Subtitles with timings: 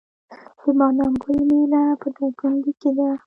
[0.63, 3.09] د بادام ګل میله په دایکنډي کې ده.